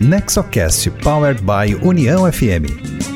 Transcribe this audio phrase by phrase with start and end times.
[0.00, 3.15] Nexocast Powered by União FM.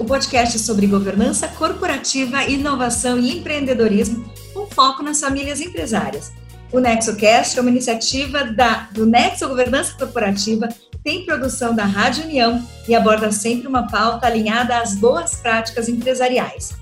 [0.00, 6.32] O podcast sobre governança corporativa, inovação e empreendedorismo, com foco nas famílias empresárias.
[6.72, 10.68] O NexoCast é uma iniciativa da, do Nexo Governança Corporativa,
[11.04, 16.72] tem produção da Rádio União e aborda sempre uma pauta alinhada às boas práticas empresariais.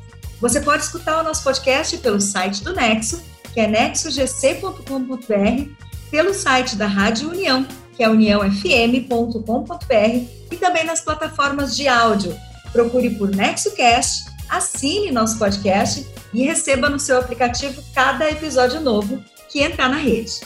[0.40, 3.22] Você pode escutar o nosso podcast pelo site do Nexo,
[3.52, 5.70] que é nexogc.com.br,
[6.10, 12.34] pelo site da Rádio União, que é uniãofm.com.br e também nas plataformas de áudio.
[12.72, 19.60] Procure por NexoCast, assine nosso podcast e receba no seu aplicativo cada episódio novo que
[19.60, 20.40] entrar na rede.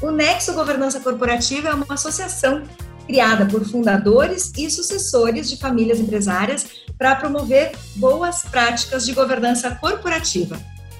[0.00, 2.62] O Nexo Governança Corporativa é uma associação
[3.06, 10.58] criada por fundadores e sucessores de famílias empresárias para promover boas práticas de governança corporativa.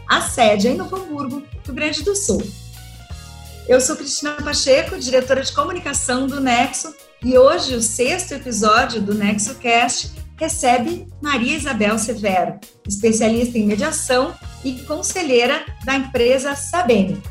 [0.09, 2.43] A sede é em Novo Hamburgo, Rio Grande do Sul.
[3.67, 6.93] Eu sou Cristina Pacheco, diretora de comunicação do Nexo,
[7.25, 10.11] e hoje, o sexto episódio do NexoCast
[10.43, 17.23] recebe Maria Isabel Severo, especialista em mediação e conselheira da empresa Sabene.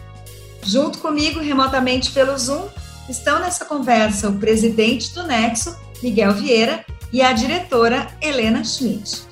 [0.64, 2.70] Junto comigo, remotamente pelo Zoom,
[3.10, 9.24] estão nessa conversa o presidente do Nexo, Miguel Vieira, e a diretora Helena Schmidt.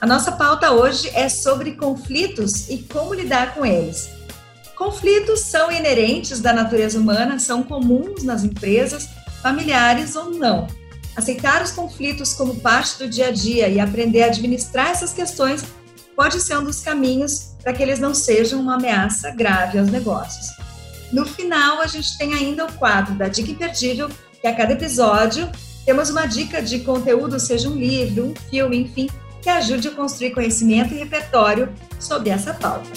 [0.00, 4.08] A nossa pauta hoje é sobre conflitos e como lidar com eles.
[4.74, 9.06] Conflitos são inerentes da natureza humana, são comuns nas empresas
[9.42, 10.66] familiares ou não.
[11.16, 15.64] Aceitar os conflitos como parte do dia a dia e aprender a administrar essas questões
[16.16, 20.46] pode ser um dos caminhos para que eles não sejam uma ameaça grave aos negócios.
[21.12, 25.50] No final, a gente tem ainda o quadro da Dica Imperdível, que a cada episódio
[25.84, 29.08] temos uma dica de conteúdo, seja um livro, um filme, enfim,
[29.40, 32.88] que ajude a construir conhecimento e repertório sobre essa pauta.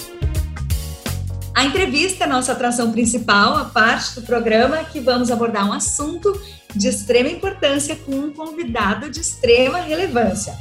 [1.54, 5.72] A entrevista é a nossa atração principal, a parte do programa que vamos abordar um
[5.72, 6.40] assunto
[6.74, 10.54] de extrema importância com um convidado de extrema relevância.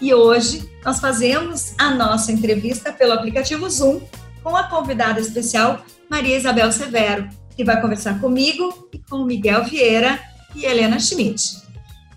[0.00, 4.00] E hoje nós fazemos a nossa entrevista pelo aplicativo Zoom
[4.42, 10.18] com a convidada especial Maria Isabel Severo, que vai conversar comigo e com Miguel Vieira
[10.54, 11.60] e Helena Schmidt.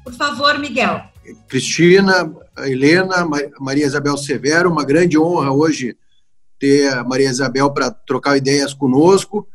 [0.03, 1.01] Por favor, Miguel.
[1.47, 3.27] Cristina, Helena,
[3.59, 5.95] Maria Isabel Severo, uma grande honra hoje
[6.59, 9.47] ter a Maria Isabel para trocar ideias conosco.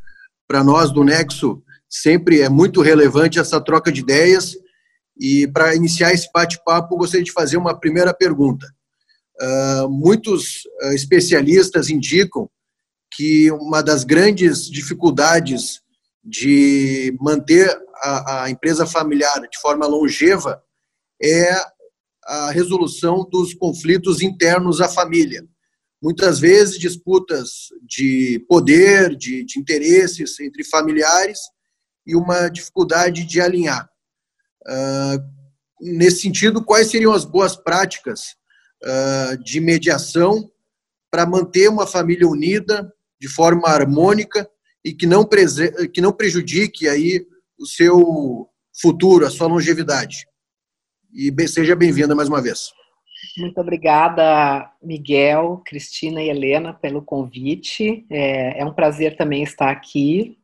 [0.47, 4.55] Para nós do Nexo, sempre é muito relevante essa troca de ideias.
[5.17, 8.67] E para iniciar esse bate-papo, gostaria de fazer uma primeira pergunta.
[9.41, 12.49] Uh, muitos uh, especialistas indicam
[13.11, 15.81] que uma das grandes dificuldades
[16.23, 20.61] de manter a, a empresa familiar de forma longeva
[21.21, 21.51] é
[22.23, 25.43] a resolução dos conflitos internos à família
[26.01, 31.39] muitas vezes disputas de poder, de, de interesses entre familiares
[32.09, 33.87] e uma dificuldade de alinhar.
[34.67, 35.21] Uh,
[35.79, 38.35] nesse sentido, quais seriam as boas práticas
[38.83, 40.51] uh, de mediação
[41.11, 44.49] para manter uma família unida de forma harmônica
[44.83, 45.27] e que não,
[45.93, 47.23] que não prejudique aí
[47.59, 48.49] o seu
[48.81, 50.25] futuro, a sua longevidade?
[51.13, 52.71] E seja bem-vinda mais uma vez.
[53.37, 58.05] Muito obrigada, Miguel, Cristina e Helena, pelo convite.
[58.09, 60.38] É, é um prazer também estar aqui.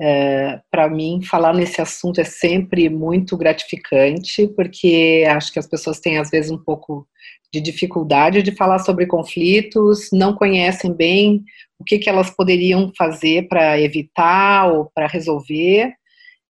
[0.00, 5.98] É, Para mim, falar nesse assunto é sempre muito gratificante, porque acho que as pessoas
[6.00, 7.06] têm, às vezes, um pouco
[7.52, 11.42] de dificuldade de falar sobre conflitos, não conhecem bem
[11.78, 15.94] o que, que elas poderiam fazer para evitar ou para resolver.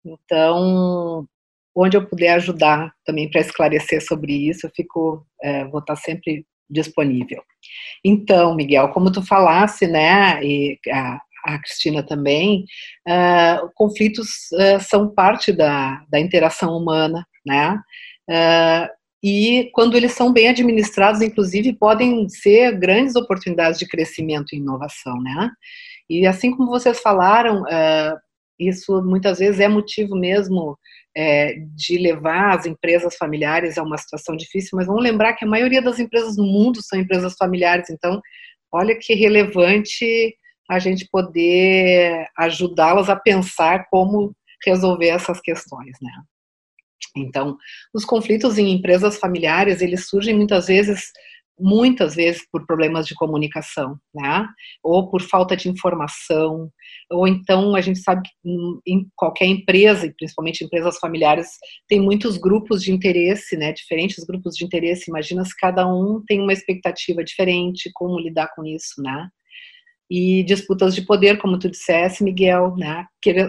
[0.05, 1.27] Então,
[1.75, 6.45] onde eu puder ajudar também para esclarecer sobre isso, eu fico, é, vou estar sempre
[6.69, 7.43] disponível.
[8.05, 11.21] Então, Miguel, como tu falasse, né, e a,
[11.55, 12.65] a Cristina também,
[13.09, 17.79] uh, conflitos uh, são parte da, da interação humana, né,
[18.31, 24.59] uh, e quando eles são bem administrados, inclusive, podem ser grandes oportunidades de crescimento e
[24.59, 25.51] inovação, né,
[26.09, 27.65] e assim como vocês falaram,
[28.59, 30.79] isso muitas vezes é motivo mesmo
[31.17, 35.49] é, de levar as empresas familiares a uma situação difícil, mas vamos lembrar que a
[35.49, 38.21] maioria das empresas no mundo são empresas familiares, então
[38.73, 40.35] olha que relevante
[40.69, 44.35] a gente poder ajudá-las a pensar como
[44.65, 46.13] resolver essas questões, né?
[47.17, 47.57] Então,
[47.95, 51.11] os conflitos em empresas familiares, eles surgem muitas vezes
[51.61, 54.47] muitas vezes por problemas de comunicação, né?
[54.83, 56.71] Ou por falta de informação,
[57.11, 58.33] ou então a gente sabe que
[58.87, 61.49] em qualquer empresa, e principalmente empresas familiares,
[61.89, 63.73] tem muitos grupos de interesse, né?
[63.73, 65.11] Diferentes grupos de interesse.
[65.11, 69.29] Imagina se cada um tem uma expectativa diferente, como lidar com isso, né?
[70.11, 73.07] E disputas de poder, como tu dissesse, Miguel, né?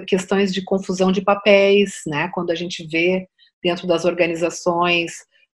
[0.07, 2.29] Questões de confusão de papéis, né?
[2.33, 3.27] Quando a gente vê
[3.63, 5.11] dentro das organizações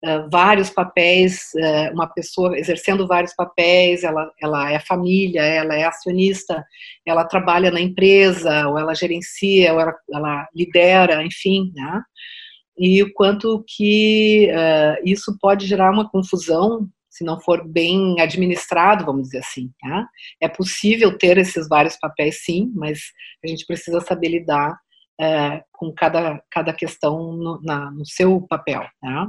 [0.06, 5.84] uh, vários papéis, uh, uma pessoa exercendo vários papéis, ela, ela é família, ela é
[5.84, 6.64] acionista,
[7.06, 12.02] ela trabalha na empresa, ou ela gerencia, ou ela, ela lidera, enfim, né?
[12.78, 19.06] E o quanto que uh, isso pode gerar uma confusão se não for bem administrado,
[19.06, 19.70] vamos dizer assim.
[19.82, 20.08] Tá?
[20.42, 23.00] É possível ter esses vários papéis, sim, mas
[23.44, 24.80] a gente precisa saber lidar
[25.20, 28.84] é, com cada, cada questão no, na, no seu papel.
[29.04, 29.28] Né?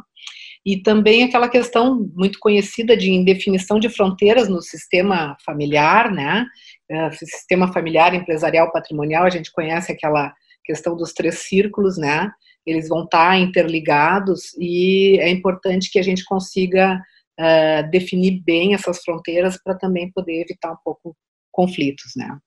[0.65, 6.47] E também aquela questão muito conhecida de indefinição de fronteiras no sistema familiar, né?
[6.89, 10.33] É, sistema familiar, empresarial, patrimonial, a gente conhece aquela
[10.65, 12.31] questão dos três círculos, né?
[12.65, 17.01] Eles vão estar interligados e é importante que a gente consiga
[17.39, 21.17] uh, definir bem essas fronteiras para também poder evitar um pouco
[21.51, 22.39] conflitos, né?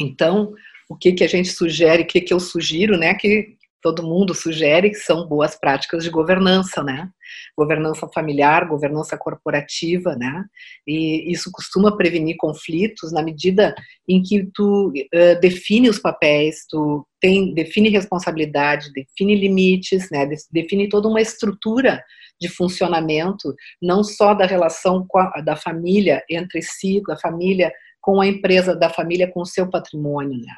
[0.00, 0.52] Então,
[0.88, 3.55] o que, que a gente sugere, o que, que eu sugiro, né, que
[3.86, 7.08] todo mundo sugere que são boas práticas de governança, né?
[7.56, 10.44] Governança familiar, governança corporativa, né?
[10.84, 13.76] E isso costuma prevenir conflitos na medida
[14.08, 20.28] em que tu uh, define os papéis, tu tem, define responsabilidade, define limites, né?
[20.50, 22.02] Define toda uma estrutura
[22.40, 28.26] de funcionamento, não só da relação a, da família entre si, da família com a
[28.26, 30.40] empresa da família, com o seu patrimônio.
[30.40, 30.54] Né?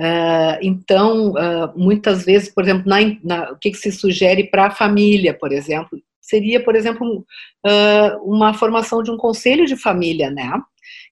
[0.00, 4.66] Uh, então, uh, muitas vezes, por exemplo, na, na, o que, que, se sugere para
[4.66, 7.26] a família, por exemplo, seria, por exemplo,
[7.66, 10.50] uh, uma formação de um conselho de família, né?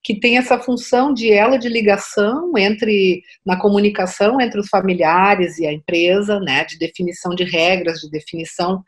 [0.05, 5.67] Que tem essa função de ela de ligação entre na comunicação entre os familiares e
[5.67, 6.65] a empresa, né?
[6.65, 8.83] De definição de regras, de definição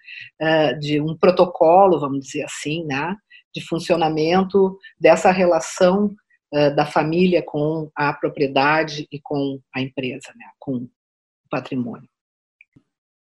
[0.80, 3.16] de um protocolo, vamos dizer assim, né?
[3.54, 6.14] de funcionamento dessa relação
[6.52, 10.88] da família com a propriedade e com a empresa, né, com o
[11.50, 12.08] patrimônio.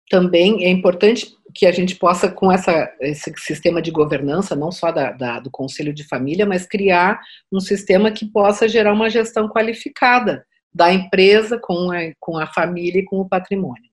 [0.10, 4.92] Também é importante que a gente possa, com essa, esse sistema de governança, não só
[4.92, 7.20] da, da, do Conselho de Família, mas criar
[7.52, 13.02] um sistema que possa gerar uma gestão qualificada da empresa com a, com a família
[13.02, 13.90] e com o patrimônio.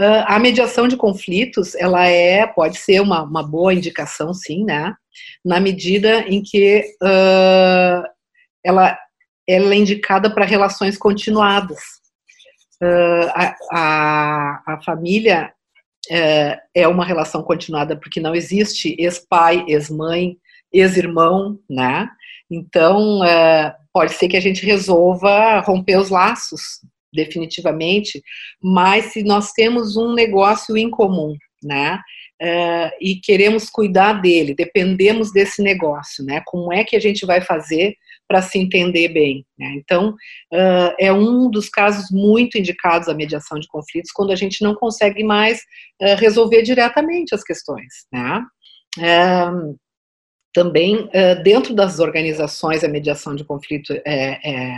[0.00, 4.94] Uh, a mediação de conflitos, ela é, pode ser uma, uma boa indicação, sim, né?
[5.44, 8.02] Na medida em que uh,
[8.64, 8.98] ela,
[9.46, 11.78] ela é indicada para relações continuadas.
[12.82, 15.52] Uh, a, a, a, família
[16.74, 20.38] é uma relação continuada porque não existe ex-pai, ex-mãe,
[20.72, 22.08] ex-irmão, né?
[22.50, 23.20] Então,
[23.92, 26.80] pode ser que a gente resolva romper os laços
[27.12, 28.22] definitivamente,
[28.62, 32.00] mas se nós temos um negócio em comum, né?
[32.40, 36.40] Uh, e queremos cuidar dele, dependemos desse negócio, né?
[36.46, 37.96] Como é que a gente vai fazer
[38.28, 39.44] para se entender bem?
[39.58, 39.74] Né?
[39.76, 44.62] Então, uh, é um dos casos muito indicados à mediação de conflitos, quando a gente
[44.62, 45.58] não consegue mais
[46.00, 48.44] uh, resolver diretamente as questões, né?
[50.52, 51.08] também,
[51.44, 54.72] dentro das organizações, a mediação de conflito é, é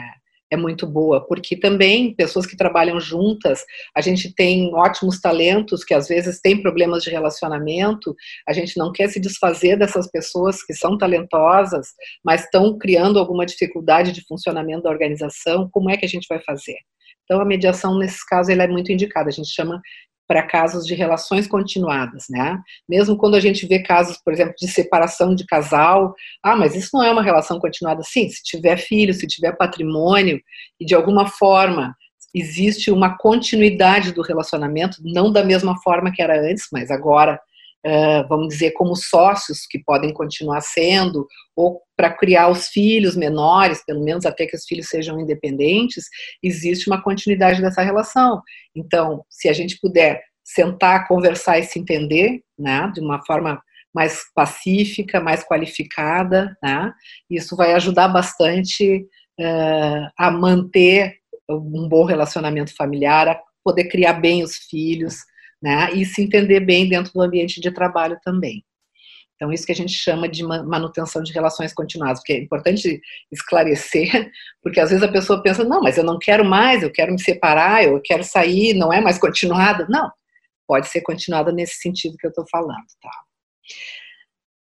[0.50, 3.64] é muito boa, porque também pessoas que trabalham juntas,
[3.94, 8.14] a gente tem ótimos talentos que às vezes têm problemas de relacionamento,
[8.46, 11.88] a gente não quer se desfazer dessas pessoas que são talentosas,
[12.24, 16.40] mas estão criando alguma dificuldade de funcionamento da organização, como é que a gente vai
[16.40, 16.76] fazer?
[17.24, 19.28] Então, a mediação, nesses casos, ela é muito indicada.
[19.28, 19.80] A gente chama
[20.30, 22.56] para casos de relações continuadas, né?
[22.88, 26.90] Mesmo quando a gente vê casos, por exemplo, de separação de casal, ah, mas isso
[26.92, 28.00] não é uma relação continuada.
[28.04, 30.40] Sim, se tiver filho, se tiver patrimônio
[30.78, 31.96] e de alguma forma
[32.32, 37.36] existe uma continuidade do relacionamento, não da mesma forma que era antes, mas agora
[38.28, 44.02] vamos dizer, como sócios que podem continuar sendo, ou para criar os filhos menores, pelo
[44.02, 46.06] menos até que os filhos sejam independentes,
[46.42, 48.40] existe uma continuidade dessa relação.
[48.74, 53.60] Então, se a gente puder sentar, conversar e se entender, né, de uma forma
[53.94, 56.90] mais pacífica, mais qualificada, né,
[57.28, 59.06] isso vai ajudar bastante
[59.38, 61.16] uh, a manter
[61.50, 65.16] um bom relacionamento familiar, a poder criar bem os filhos,
[65.60, 65.92] né?
[65.92, 68.64] E se entender bem dentro do ambiente de trabalho também.
[69.40, 73.00] Então, isso que a gente chama de manutenção de relações continuadas, porque é importante
[73.32, 74.30] esclarecer,
[74.62, 77.18] porque às vezes a pessoa pensa, não, mas eu não quero mais, eu quero me
[77.18, 79.86] separar, eu quero sair, não é mais continuada.
[79.88, 80.12] Não,
[80.68, 83.10] pode ser continuada nesse sentido que eu estou falando, tá?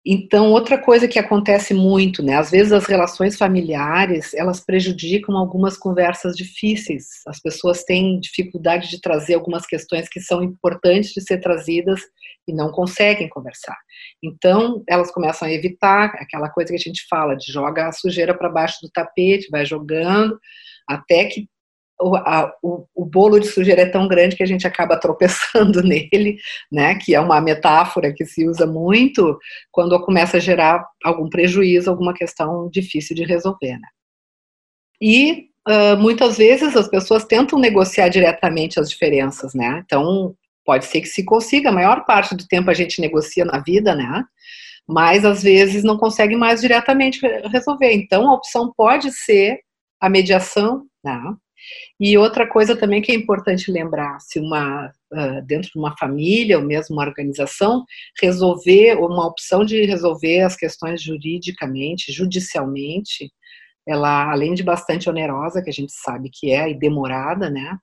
[0.04, 2.36] Então, outra coisa que acontece muito, né?
[2.36, 7.22] Às vezes as relações familiares, elas prejudicam algumas conversas difíceis.
[7.28, 12.00] As pessoas têm dificuldade de trazer algumas questões que são importantes de ser trazidas
[12.46, 13.76] e não conseguem conversar.
[14.22, 18.36] Então, elas começam a evitar aquela coisa que a gente fala de joga a sujeira
[18.36, 20.38] para baixo do tapete, vai jogando
[20.88, 21.48] até que
[22.00, 25.80] o, a, o, o, bolo de sujeira é tão grande que a gente acaba tropeçando
[25.82, 26.38] nele,
[26.70, 26.96] né?
[26.96, 29.38] Que é uma metáfora que se usa muito
[29.70, 33.88] quando começa a gerar algum prejuízo, alguma questão difícil de resolver, né?
[35.00, 39.82] E uh, muitas vezes as pessoas tentam negociar diretamente as diferenças, né?
[39.84, 43.60] Então pode ser que se consiga, a maior parte do tempo a gente negocia na
[43.60, 44.24] vida, né?
[44.88, 47.92] Mas às vezes não consegue mais diretamente resolver.
[47.92, 49.58] Então a opção pode ser
[50.00, 51.20] a mediação, né?
[51.98, 54.92] E outra coisa também que é importante lembrar, se uma
[55.46, 57.84] dentro de uma família ou mesmo uma organização
[58.20, 63.30] resolver uma opção de resolver as questões juridicamente, judicialmente,
[63.86, 67.78] ela além de bastante onerosa, que a gente sabe que é e demorada, né?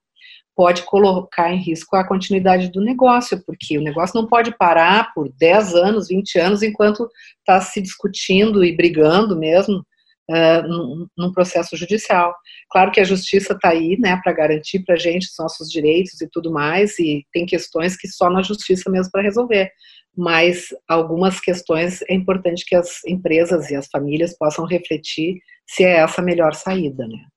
[0.54, 5.30] Pode colocar em risco a continuidade do negócio, porque o negócio não pode parar por
[5.38, 9.82] 10 anos, 20 anos, enquanto está se discutindo e brigando mesmo
[10.30, 12.34] uh, num, processo judicial.
[12.70, 16.20] Claro que a justiça está aí, né, para garantir para a gente os nossos direitos
[16.20, 19.70] e tudo mais, e tem questões que só na justiça mesmo para resolver.
[20.16, 25.98] Mas algumas questões é importante que as empresas e as famílias possam refletir se é
[25.98, 27.31] essa a melhor saída, né.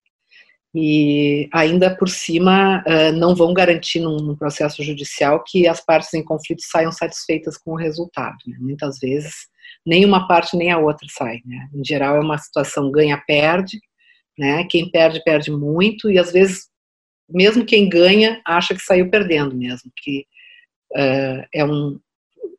[0.78, 6.22] E ainda por cima, uh, não vão garantir num, processo judicial que as partes em
[6.22, 8.36] conflito saiam satisfeitas com o resultado.
[8.46, 8.58] Né?
[8.60, 9.48] Muitas vezes
[9.86, 11.40] nem uma parte nem a outra sai.
[11.46, 11.70] Né?
[11.74, 13.80] Em geral, é uma situação ganha-perde,
[14.38, 14.66] né?
[14.66, 16.68] quem perde, perde muito, e às vezes,
[17.30, 20.26] mesmo quem ganha, acha que saiu perdendo mesmo, que
[20.94, 21.98] uh, é um,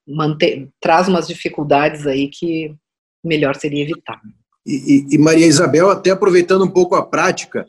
[0.09, 2.75] manter, traz umas dificuldades aí que
[3.23, 4.19] melhor seria evitar.
[4.65, 7.67] E, e, e Maria Isabel, até aproveitando um pouco a prática,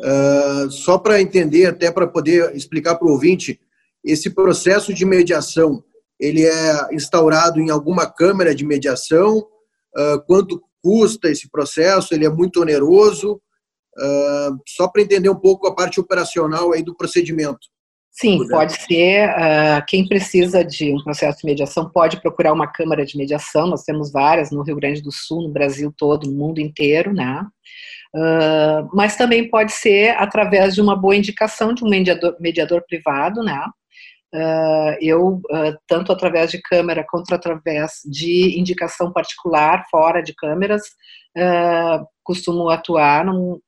[0.00, 3.60] uh, só para entender, até para poder explicar para o ouvinte,
[4.04, 5.82] esse processo de mediação,
[6.18, 9.38] ele é instaurado em alguma câmara de mediação?
[9.96, 12.14] Uh, quanto custa esse processo?
[12.14, 13.40] Ele é muito oneroso?
[13.96, 17.66] Uh, só para entender um pouco a parte operacional aí do procedimento.
[18.10, 19.28] Sim, pode ser.
[19.28, 23.68] Uh, quem precisa de um processo de mediação pode procurar uma câmara de mediação.
[23.68, 27.46] Nós temos várias no Rio Grande do Sul, no Brasil todo, no mundo inteiro, né?
[28.14, 33.42] Uh, mas também pode ser através de uma boa indicação de um mediador, mediador privado,
[33.42, 33.60] né?
[34.34, 40.82] Uh, eu, uh, tanto através de câmera quanto através de indicação particular, fora de câmeras,
[42.24, 43.60] costumo atuar num,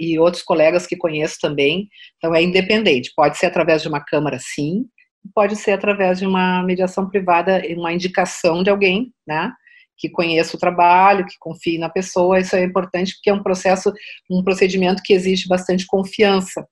[0.00, 1.86] e outros colegas que conheço também.
[2.16, 3.12] Então, é independente.
[3.14, 4.86] Pode ser através de uma câmara, sim,
[5.34, 9.52] pode ser através de uma mediação privada, uma indicação de alguém, né?
[9.98, 12.38] Que conheça o trabalho, que confie na pessoa.
[12.38, 13.92] Isso é importante porque é um processo,
[14.30, 16.66] um procedimento que exige bastante confiança.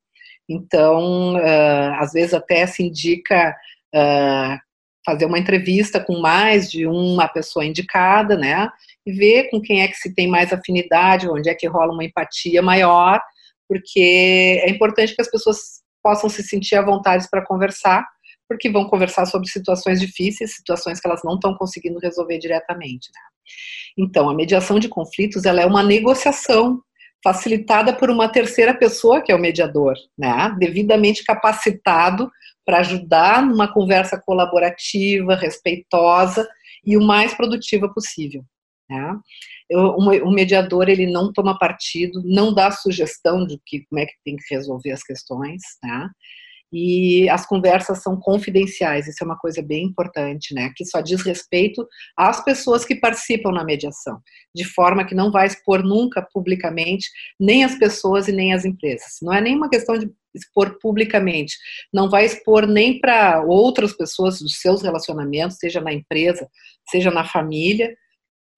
[0.49, 3.54] Então, uh, às vezes até se indica
[3.95, 4.56] uh,
[5.04, 8.68] fazer uma entrevista com mais de uma pessoa indicada, né?
[9.06, 12.04] E ver com quem é que se tem mais afinidade, onde é que rola uma
[12.04, 13.21] empatia maior,
[13.68, 18.04] porque é importante que as pessoas possam se sentir à vontade para conversar,
[18.49, 23.11] porque vão conversar sobre situações difíceis, situações que elas não estão conseguindo resolver diretamente.
[23.15, 23.21] Né?
[23.99, 26.81] Então, a mediação de conflitos ela é uma negociação
[27.23, 30.55] facilitada por uma terceira pessoa, que é o mediador, né?
[30.59, 32.31] devidamente capacitado
[32.65, 36.49] para ajudar numa conversa colaborativa, respeitosa
[36.85, 38.45] e o mais produtiva possível.
[38.88, 39.19] Né?
[39.69, 44.37] o mediador ele não toma partido, não dá sugestão de que, como é que tem
[44.37, 46.09] que resolver as questões, né?
[46.73, 50.73] E as conversas são confidenciais, isso é uma coisa bem importante, né?
[50.77, 54.21] Que só diz respeito às pessoas que participam na mediação,
[54.55, 57.09] de forma que não vai expor nunca publicamente
[57.39, 59.19] nem as pessoas e nem as empresas.
[59.23, 61.57] Não é nenhuma questão de expor publicamente,
[61.93, 66.49] não vai expor nem para outras pessoas dos seus relacionamentos, seja na empresa,
[66.91, 67.97] seja na família,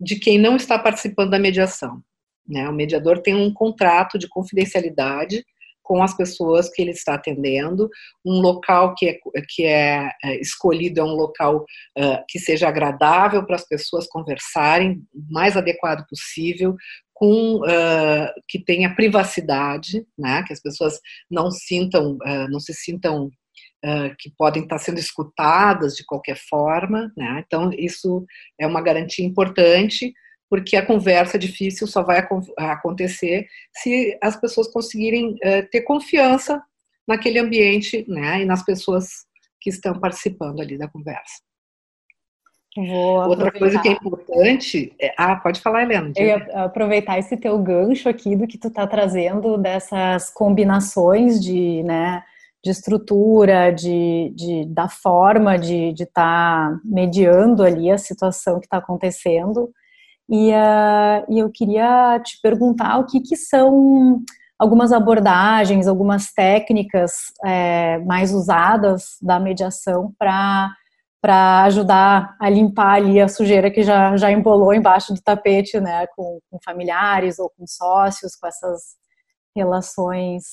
[0.01, 2.03] de quem não está participando da mediação.
[2.47, 2.69] Né?
[2.69, 5.45] O mediador tem um contrato de confidencialidade
[5.89, 7.89] com as pessoas que ele está atendendo,
[8.23, 9.19] um local que é,
[9.49, 11.65] que é, é escolhido é um local
[11.99, 16.77] uh, que seja agradável para as pessoas conversarem, mais adequado possível,
[17.15, 23.31] com uh, que tenha privacidade, né, que as pessoas não sintam, uh, não se sintam
[24.19, 27.45] que podem estar sendo escutadas de qualquer forma, né?
[27.47, 28.27] Então isso
[28.61, 30.13] é uma garantia importante
[30.49, 32.27] porque a conversa difícil só vai
[32.57, 36.63] acontecer se as pessoas conseguirem uh, ter confiança
[37.07, 39.27] naquele ambiente, né, e nas pessoas
[39.61, 41.41] que estão participando ali da conversa.
[42.77, 44.95] Outra coisa que é importante.
[45.01, 45.13] É...
[45.17, 46.13] Ah, pode falar, Helena.
[46.17, 51.83] Eu ia aproveitar esse teu gancho aqui do que tu está trazendo dessas combinações de,
[51.83, 52.23] né,
[52.63, 58.77] de estrutura, de, de da forma de estar tá mediando ali a situação que está
[58.77, 59.73] acontecendo.
[60.31, 64.23] E, uh, e eu queria te perguntar o que, que são
[64.59, 67.13] algumas abordagens, algumas técnicas
[67.45, 70.71] é, mais usadas da mediação para
[71.21, 76.07] para ajudar a limpar ali a sujeira que já, já embolou embaixo do tapete, né,
[76.15, 78.81] com, com familiares ou com sócios, com essas
[79.57, 80.45] relações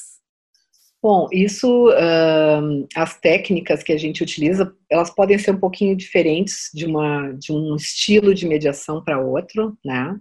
[1.05, 6.71] Bom, isso, uh, as técnicas que a gente utiliza, elas podem ser um pouquinho diferentes
[6.73, 10.19] de, uma, de um estilo de mediação para outro, né?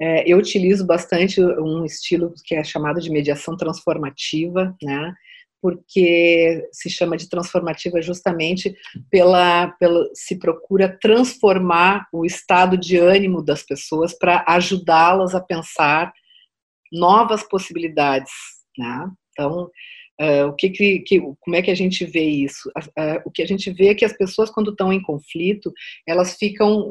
[0.00, 5.12] É, eu utilizo bastante um estilo que é chamado de mediação transformativa, né?
[5.60, 8.72] Porque se chama de transformativa justamente
[9.10, 16.12] pela, pela se procura transformar o estado de ânimo das pessoas para ajudá-las a pensar
[16.92, 18.30] novas possibilidades,
[18.78, 19.10] né?
[19.32, 19.68] Então,
[20.20, 22.70] Uh, o que, que, que, como é que a gente vê isso?
[22.78, 25.72] Uh, o que a gente vê é que as pessoas, quando estão em conflito,
[26.06, 26.90] elas ficam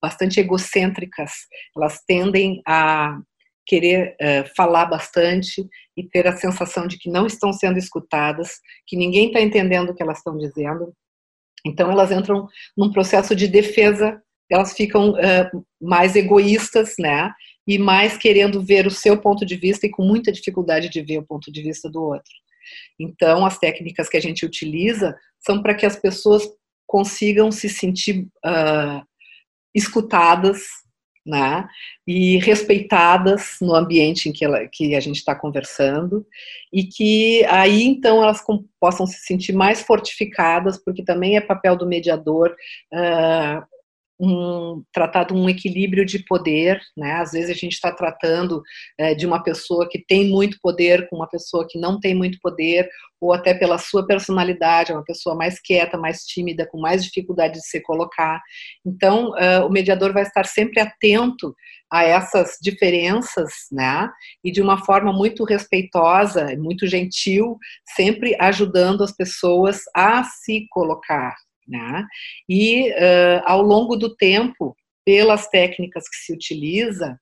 [0.00, 1.30] bastante egocêntricas,
[1.74, 3.18] elas tendem a
[3.66, 4.14] querer
[4.54, 8.50] falar bastante e ter a sensação de que não estão sendo escutadas,
[8.86, 10.92] que ninguém está entendendo o que elas estão dizendo.
[11.66, 12.46] Então, elas entram
[12.76, 14.20] num processo de defesa,
[14.50, 15.14] elas ficam
[15.80, 17.32] mais egoístas, né?
[17.66, 21.18] E mais querendo ver o seu ponto de vista e com muita dificuldade de ver
[21.18, 22.32] o ponto de vista do outro.
[22.98, 26.42] Então, as técnicas que a gente utiliza são para que as pessoas
[26.86, 29.02] consigam se sentir uh,
[29.74, 30.62] escutadas,
[31.26, 31.66] né,
[32.06, 36.26] e respeitadas no ambiente em que, ela, que a gente está conversando,
[36.70, 41.76] e que aí então elas com, possam se sentir mais fortificadas, porque também é papel
[41.76, 42.54] do mediador
[42.92, 43.73] uh,
[44.24, 47.14] um, tratado um equilíbrio de poder, né?
[47.14, 48.62] Às vezes a gente está tratando
[48.98, 52.38] é, de uma pessoa que tem muito poder com uma pessoa que não tem muito
[52.40, 52.88] poder,
[53.20, 57.66] ou até pela sua personalidade, uma pessoa mais quieta, mais tímida, com mais dificuldade de
[57.66, 58.40] se colocar.
[58.84, 61.54] Então, uh, o mediador vai estar sempre atento
[61.90, 64.08] a essas diferenças, né?
[64.42, 67.56] E de uma forma muito respeitosa, muito gentil,
[67.94, 71.34] sempre ajudando as pessoas a se colocar,
[71.66, 72.04] né?
[72.48, 77.18] E uh, ao longo do tempo, pelas técnicas que se utiliza,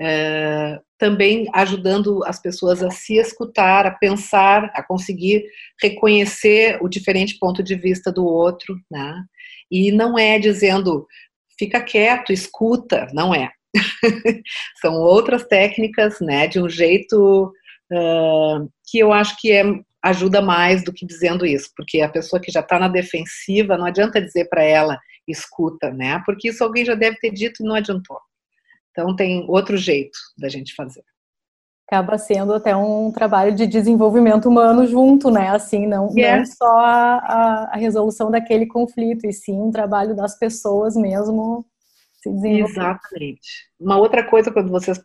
[0.00, 5.44] uh, também ajudando as pessoas a se escutar, a pensar, a conseguir
[5.80, 9.24] reconhecer o diferente ponto de vista do outro, né?
[9.70, 11.06] E não é dizendo
[11.58, 13.50] fica quieto, escuta, não é.
[14.80, 16.46] São outras técnicas, né?
[16.46, 17.52] De um jeito
[17.92, 19.64] uh, que eu acho que é
[20.02, 23.86] ajuda mais do que dizendo isso, porque a pessoa que já está na defensiva, não
[23.86, 26.20] adianta dizer para ela, escuta, né?
[26.26, 28.18] Porque isso alguém já deve ter dito e não adiantou.
[28.90, 31.02] Então tem outro jeito da gente fazer.
[31.88, 35.48] Acaba sendo até um trabalho de desenvolvimento humano junto, né?
[35.50, 36.38] Assim, não, yeah.
[36.38, 41.66] não só a, a, resolução daquele conflito, e sim um trabalho das pessoas mesmo
[42.22, 42.30] se.
[42.48, 43.68] Exatamente.
[43.78, 44.98] Uma outra coisa, quando vocês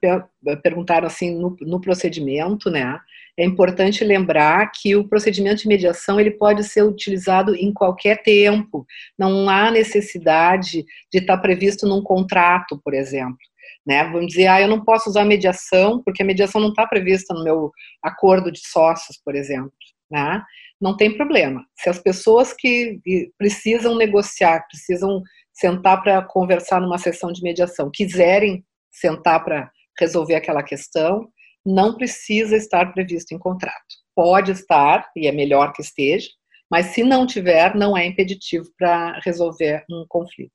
[0.63, 2.99] perguntaram assim no, no procedimento, né?
[3.37, 8.85] É importante lembrar que o procedimento de mediação ele pode ser utilizado em qualquer tempo.
[9.17, 13.37] Não há necessidade de estar previsto num contrato, por exemplo.
[13.85, 14.03] Né?
[14.05, 17.43] Vamos dizer, ah, eu não posso usar mediação porque a mediação não está prevista no
[17.43, 17.71] meu
[18.03, 19.71] acordo de sócios, por exemplo.
[20.09, 20.41] Né?
[20.81, 21.63] Não tem problema.
[21.75, 22.99] Se as pessoas que
[23.37, 25.21] precisam negociar, precisam
[25.53, 31.27] sentar para conversar numa sessão de mediação, quiserem sentar para resolver aquela questão,
[31.67, 33.75] não precisa estar previsto em contrato.
[34.15, 36.29] Pode estar, e é melhor que esteja,
[36.71, 40.53] mas se não tiver, não é impeditivo para resolver um conflito.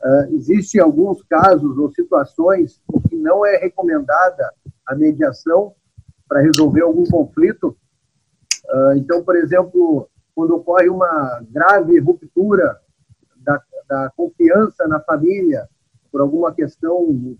[0.00, 4.52] Uh, Existem alguns casos ou situações em que não é recomendada
[4.86, 5.74] a mediação
[6.28, 7.76] para resolver algum conflito.
[8.64, 12.80] Uh, então, por exemplo, quando ocorre uma grave ruptura
[13.36, 15.68] da, da confiança na família
[16.10, 17.36] por alguma questão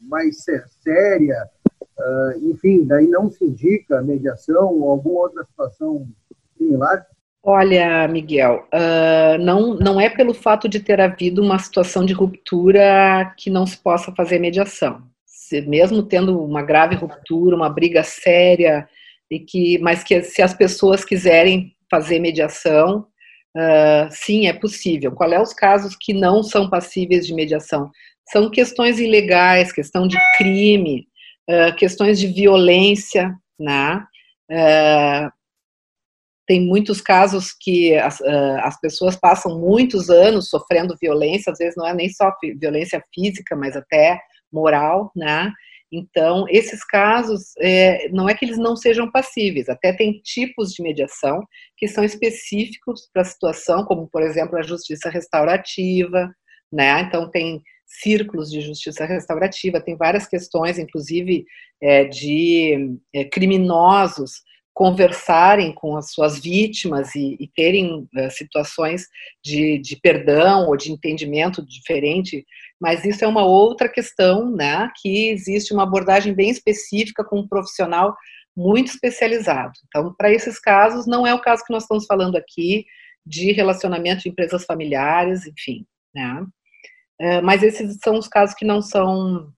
[0.00, 0.44] mais
[0.82, 1.48] séria,
[1.98, 6.06] Uh, enfim, daí não se indica mediação ou alguma outra situação
[6.56, 7.04] similar?
[7.42, 13.32] Olha, Miguel, uh, não, não é pelo fato de ter havido uma situação de ruptura
[13.36, 15.02] que não se possa fazer mediação.
[15.24, 18.88] Se, mesmo tendo uma grave ruptura, uma briga séria,
[19.30, 23.06] e que, mas que se as pessoas quiserem fazer mediação,
[23.56, 25.12] uh, sim, é possível.
[25.12, 27.90] Qual é os casos que não são passíveis de mediação?
[28.30, 31.06] São questões ilegais, questão de crime,
[31.78, 34.04] questões de violência, né?
[34.50, 35.30] Uh,
[36.46, 41.74] tem muitos casos que as, uh, as pessoas passam muitos anos sofrendo violência, às vezes
[41.76, 44.18] não é nem só violência física, mas até
[44.50, 45.52] moral, né?
[45.92, 50.82] Então, esses casos, é, não é que eles não sejam passíveis, até tem tipos de
[50.82, 51.42] mediação
[51.76, 56.30] que são específicos para a situação, como, por exemplo, a justiça restaurativa,
[56.72, 57.02] né?
[57.02, 61.44] Então, tem círculos de justiça restaurativa, tem várias questões, inclusive,
[61.82, 64.42] é, de é, criminosos
[64.78, 69.08] conversarem com as suas vítimas e, e terem uh, situações
[69.42, 72.46] de, de, perdão ou de entendimento diferente,
[72.80, 77.48] mas isso é uma outra questão, né, que existe uma abordagem bem específica com um
[77.48, 78.14] profissional
[78.56, 79.72] muito especializado.
[79.88, 82.84] Então, para esses casos, não é o caso que nós estamos falando aqui,
[83.26, 86.46] de relacionamento de empresas familiares, enfim, né,
[87.20, 89.52] uh, mas esses são os casos que não são,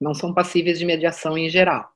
[0.00, 1.90] não são passíveis de mediação em geral.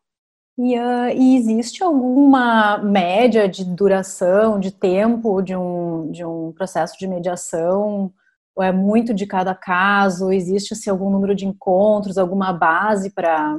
[0.58, 6.98] E, uh, e, existe alguma média de duração, de tempo de um, de um processo
[6.98, 8.12] de mediação?
[8.54, 10.32] Ou é muito de cada caso?
[10.32, 13.58] Existe assim, algum número de encontros, alguma base para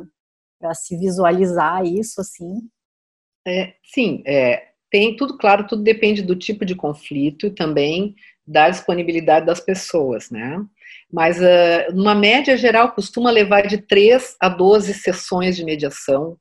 [0.75, 2.69] se visualizar isso assim?
[3.47, 8.13] É, sim, é, tem tudo claro, tudo depende do tipo de conflito e também
[8.45, 10.63] da disponibilidade das pessoas, né?
[11.11, 16.37] Mas, uh, numa média geral, costuma levar de 3 a 12 sessões de mediação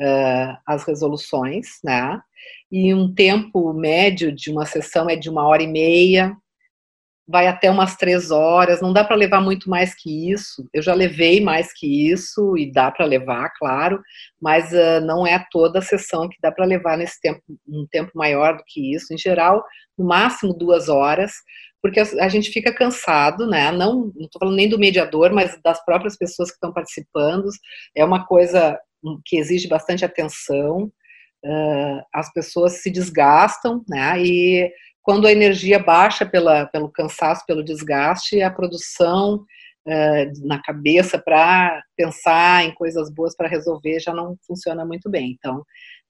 [0.00, 2.20] uh, as resoluções, né?
[2.70, 6.36] E um tempo médio de uma sessão é de uma hora e meia,
[7.26, 10.68] vai até umas três horas, não dá para levar muito mais que isso.
[10.72, 14.00] Eu já levei mais que isso e dá para levar, claro,
[14.40, 18.10] mas uh, não é toda a sessão que dá para levar nesse tempo, um tempo
[18.14, 19.12] maior do que isso.
[19.12, 19.64] Em geral,
[19.96, 21.32] no máximo duas horas,
[21.80, 23.70] porque a, gente fica cansado, né?
[23.70, 27.48] Não estou falando nem do mediador, mas das próprias pessoas que estão participando.
[27.94, 28.78] É uma coisa
[29.26, 30.90] que exige bastante atenção,
[31.44, 34.18] uh, as pessoas se desgastam, né?
[34.22, 34.72] E
[35.04, 39.44] quando a energia baixa pela, pelo cansaço, pelo desgaste, a produção
[39.86, 45.36] uh, na cabeça para pensar em coisas boas para resolver já não funciona muito bem.
[45.38, 45.62] Então,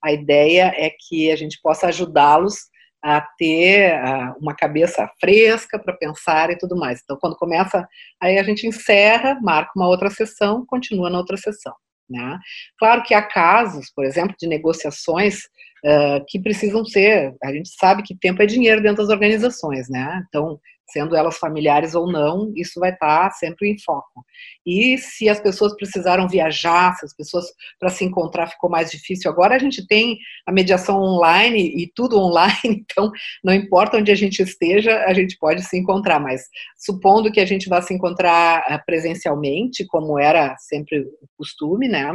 [0.02, 2.54] a ideia é que a gente possa ajudá-los
[3.02, 4.00] a ter
[4.40, 7.00] uma cabeça fresca para pensar e tudo mais.
[7.02, 7.87] Então, quando começa,
[8.18, 11.74] aí a gente encerra, marca uma outra sessão, continua na outra sessão.
[12.08, 12.38] Né?
[12.78, 15.44] Claro que há casos, por exemplo, de negociações
[15.84, 20.22] uh, que precisam ser, a gente sabe que tempo é dinheiro dentro das organizações, né?
[20.28, 20.58] Então,
[20.94, 24.24] sendo elas familiares ou não, isso vai estar sempre em foco.
[24.64, 27.46] E se as pessoas precisaram viajar, se as pessoas
[27.80, 32.16] para se encontrar ficou mais difícil, agora a gente tem a mediação online e tudo
[32.16, 33.11] online, então
[33.42, 36.42] não importa onde a gente esteja, a gente pode se encontrar, mas
[36.78, 42.12] supondo que a gente vá se encontrar eh, presencialmente, como era sempre o costume, né?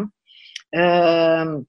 [0.74, 1.66] Uh,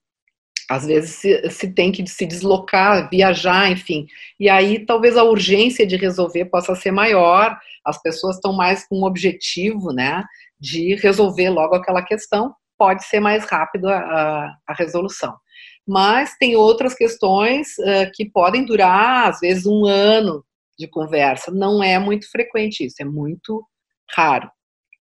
[0.70, 4.06] às vezes se, se, tem que se deslocar, viajar, enfim.
[4.38, 9.00] E aí talvez a urgência de resolver possa ser maior, as pessoas estão mais com
[9.00, 10.22] um objetivo, né,
[10.60, 15.36] de resolver logo aquela questão, pode ser mais rápido a, a, a resolução.
[15.84, 20.44] Mas tem outras questões uh, que podem durar, às vezes, um ano
[20.78, 21.50] de conversa.
[21.50, 23.66] Não é muito frequente isso, é muito
[24.14, 24.48] raro.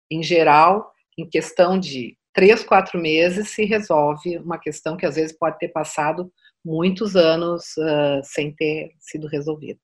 [0.08, 5.36] Em geral, em questão de três, quatro meses se resolve uma questão que às vezes
[5.36, 6.30] pode ter passado
[6.62, 9.80] muitos anos uh, sem ter sido resolvida.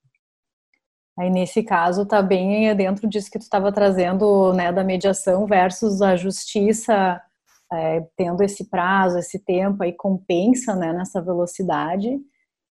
[1.19, 6.03] Aí nesse caso está bem dentro disso que tu estava trazendo, né, da mediação versus
[6.03, 7.19] a justiça,
[7.73, 12.19] é, tendo esse prazo, esse tempo aí compensa, né, nessa velocidade.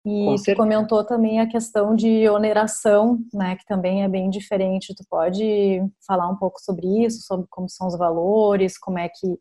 [0.07, 4.95] E tu comentou também a questão de oneração, né, que também é bem diferente.
[4.95, 9.37] Tu pode falar um pouco sobre isso, sobre como são os valores, como é que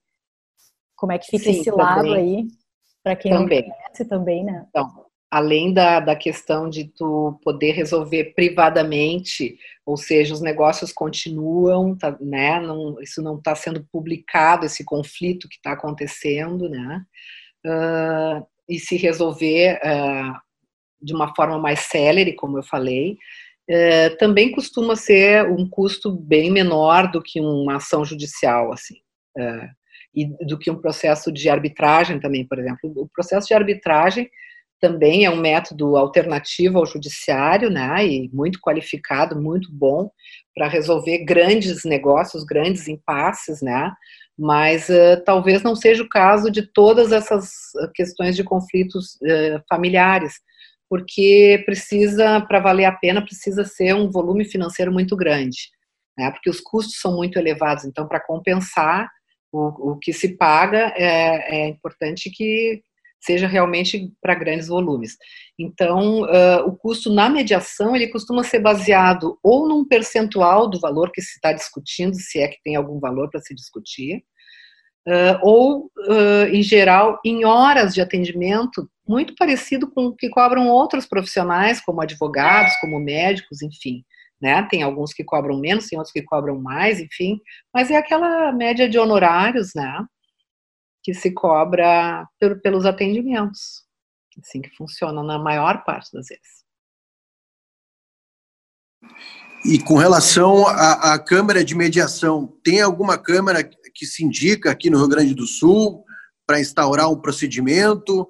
[0.95, 1.85] como é que fica Sim, esse também.
[1.85, 2.47] lado aí,
[3.03, 3.67] para quem também.
[3.67, 4.65] não conhece também, né?
[4.69, 11.95] Então, além da, da questão de tu poder resolver privadamente, ou seja, os negócios continuam,
[11.95, 12.59] tá, né?
[12.59, 17.03] Não, isso não está sendo publicado, esse conflito que está acontecendo, né?
[17.65, 20.33] Uh, e se resolver uh,
[21.01, 23.17] de uma forma mais célere, como eu falei,
[23.69, 28.95] uh, também costuma ser um custo bem menor do que uma ação judicial, assim
[30.15, 32.91] e do que um processo de arbitragem também, por exemplo.
[32.95, 34.29] O processo de arbitragem
[34.79, 40.09] também é um método alternativo ao judiciário, né, e muito qualificado, muito bom
[40.53, 43.91] para resolver grandes negócios, grandes impasses, né,
[44.37, 47.49] mas uh, talvez não seja o caso de todas essas
[47.93, 50.33] questões de conflitos uh, familiares,
[50.89, 55.69] porque precisa, para valer a pena, precisa ser um volume financeiro muito grande,
[56.17, 59.09] né, porque os custos são muito elevados, então para compensar
[59.55, 62.81] o, o que se paga é, é importante que
[63.19, 65.17] seja realmente para grandes volumes.
[65.57, 71.11] Então, uh, o custo na mediação ele costuma ser baseado ou num percentual do valor
[71.11, 74.23] que se está discutindo, se é que tem algum valor para se discutir,
[75.07, 80.67] uh, ou, uh, em geral, em horas de atendimento, muito parecido com o que cobram
[80.67, 84.03] outros profissionais, como advogados, como médicos, enfim.
[84.41, 84.63] Né?
[84.69, 87.39] Tem alguns que cobram menos, tem outros que cobram mais, enfim,
[87.73, 90.05] mas é aquela média de honorários, né?
[91.03, 92.27] Que se cobra
[92.61, 93.85] pelos atendimentos.
[94.39, 96.65] Assim que funciona na maior parte das vezes.
[99.65, 104.89] E com relação à, à, Câmara de Mediação, tem alguma Câmara que se indica aqui
[104.89, 106.03] no Rio Grande do Sul
[106.45, 108.27] para instaurar um procedimento?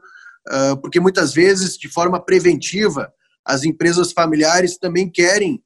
[0.48, 3.12] Uh, porque muitas vezes, de forma preventiva,
[3.44, 5.62] as empresas familiares também querem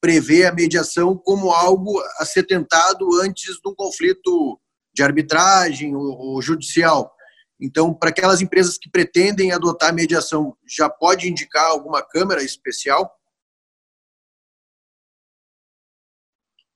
[0.00, 4.60] prever a mediação como algo a ser tentado antes de um conflito
[4.94, 7.12] de arbitragem ou, judicial.
[7.60, 13.10] Então, para aquelas empresas que pretendem adotar a mediação, já pode indicar alguma câmara especial?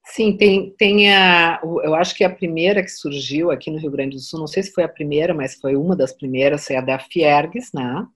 [0.05, 1.61] Sim, tem, tem a.
[1.63, 4.63] Eu acho que a primeira que surgiu aqui no Rio Grande do Sul, não sei
[4.63, 8.07] se foi a primeira, mas foi uma das primeiras, é a da Fiergues, né?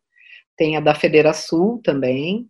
[0.56, 2.48] Tem a da Federação também.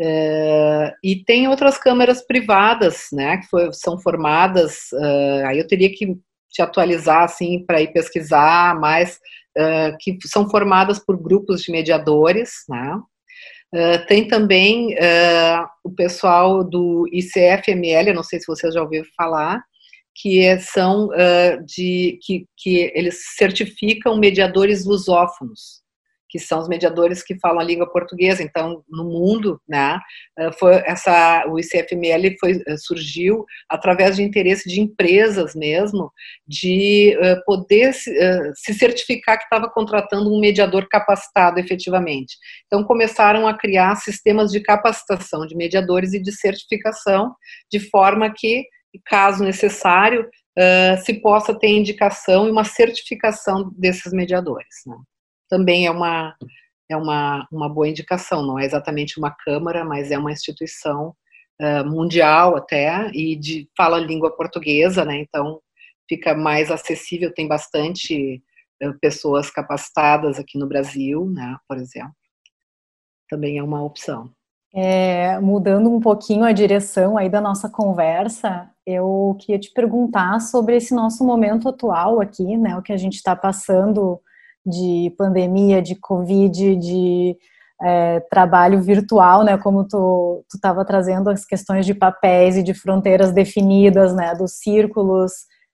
[0.00, 4.88] É, e tem outras câmaras privadas, né, que foi, são formadas.
[4.92, 6.16] Uh, aí eu teria que
[6.50, 9.18] te atualizar, assim, para ir pesquisar mais,
[9.56, 12.98] uh, que são formadas por grupos de mediadores, né.
[13.74, 14.94] Uh, tem também
[15.82, 19.62] o pessoal do ICFML, não sei se vocês já ouviram falar,
[20.14, 21.08] que é, são
[21.64, 25.81] de que, que eles certificam mediadores lusófonos
[26.32, 28.42] que são os mediadores que falam a língua portuguesa.
[28.42, 30.00] Então, no mundo, né,
[30.38, 36.10] eh, foi essa o ICFML foi eh, surgiu através de interesse de empresas mesmo,
[36.48, 38.10] de uh, poder se,
[38.54, 42.34] se certificar que estava contratando um mediador capacitado efetivamente.
[42.66, 47.34] Então, começaram a criar sistemas de capacitação de mediadores e de certificação,
[47.70, 48.64] de forma que,
[49.04, 50.28] caso necessário,
[51.04, 54.76] se possa ter indicação e uma certificação desses mediadores.
[54.86, 54.96] Né?
[55.52, 56.34] Também é uma,
[56.90, 58.40] é uma, uma boa indicação.
[58.40, 61.14] Não é exatamente uma câmara, mas é uma instituição
[61.60, 65.18] uh, mundial até e de fala língua portuguesa, né?
[65.18, 65.60] Então
[66.08, 67.34] fica mais acessível.
[67.34, 68.42] Tem bastante
[69.00, 71.54] pessoas capacitadas aqui no Brasil, né?
[71.68, 72.16] Por exemplo,
[73.28, 74.30] também é uma opção.
[74.74, 80.76] É, mudando um pouquinho a direção aí da nossa conversa, eu queria te perguntar sobre
[80.76, 82.74] esse nosso momento atual aqui, né?
[82.74, 84.18] O que a gente está passando
[84.64, 87.36] de pandemia, de Covid, de
[87.82, 93.32] é, trabalho virtual, né, como tu estava trazendo as questões de papéis e de fronteiras
[93.32, 95.32] definidas, né, dos círculos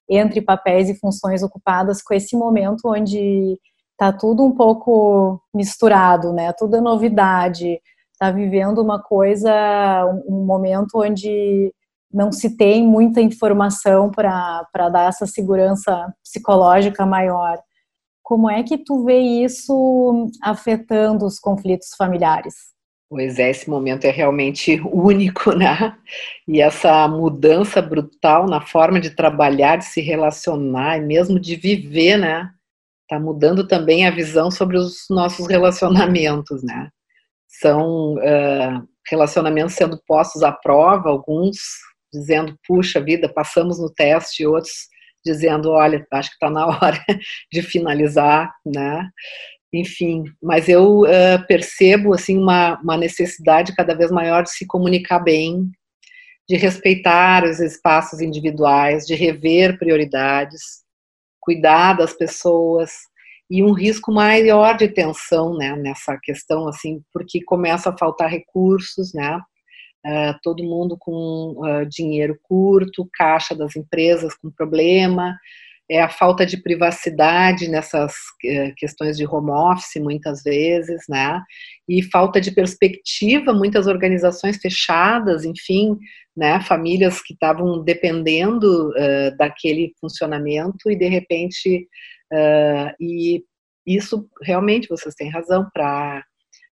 [0.08, 3.58] entre papéis e funções ocupadas, com esse momento onde
[3.92, 7.78] está tudo um pouco misturado, né, tudo é novidade,
[8.12, 9.52] está vivendo uma coisa,
[10.26, 11.72] um momento onde
[12.12, 17.58] não se tem muita informação para dar essa segurança psicológica maior.
[18.28, 22.54] Como é que tu vê isso afetando os conflitos familiares?
[23.08, 25.96] Pois é, esse momento é realmente único, né?
[26.46, 32.18] E essa mudança brutal na forma de trabalhar, de se relacionar e mesmo de viver,
[32.18, 32.50] né?
[33.08, 36.90] Tá mudando também a visão sobre os nossos relacionamentos, né?
[37.48, 41.56] São uh, relacionamentos sendo postos à prova, alguns
[42.12, 44.86] dizendo, puxa vida, passamos no teste, outros
[45.24, 47.04] dizendo, olha, acho que está na hora
[47.52, 49.08] de finalizar, né?
[49.72, 55.18] Enfim, mas eu uh, percebo assim uma, uma necessidade cada vez maior de se comunicar
[55.18, 55.70] bem,
[56.48, 60.82] de respeitar os espaços individuais, de rever prioridades,
[61.38, 62.92] cuidar das pessoas
[63.50, 69.12] e um risco maior de tensão, né, nessa questão assim, porque começa a faltar recursos,
[69.14, 69.40] né?
[70.06, 75.36] Uh, todo mundo com uh, dinheiro curto, caixa das empresas com problema,
[75.90, 81.42] é a falta de privacidade nessas uh, questões de home office, muitas vezes, né?
[81.88, 85.96] E falta de perspectiva, muitas organizações fechadas, enfim,
[86.36, 86.60] né?
[86.60, 88.92] Famílias que estavam dependendo
[89.36, 91.88] daquele funcionamento e, de repente,
[93.00, 93.42] e
[93.86, 96.22] isso realmente vocês têm razão para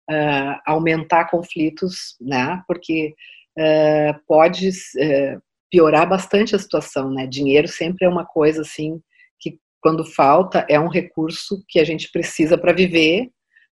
[0.10, 2.62] uh, aumentar conflitos, né?
[2.68, 3.14] Porque
[3.58, 7.28] uh, pode uh, piorar bastante a situação, né?
[7.28, 9.02] Dinheiro sempre é uma coisa assim
[9.40, 13.30] que quando falta é um recurso que a gente precisa para viver,